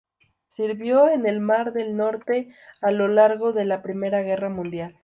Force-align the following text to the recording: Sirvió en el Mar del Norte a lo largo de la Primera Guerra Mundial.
Sirvió 0.47 1.09
en 1.09 1.27
el 1.27 1.39
Mar 1.39 1.73
del 1.73 1.95
Norte 1.95 2.51
a 2.81 2.89
lo 2.89 3.07
largo 3.07 3.53
de 3.53 3.65
la 3.65 3.83
Primera 3.83 4.23
Guerra 4.23 4.49
Mundial. 4.49 4.99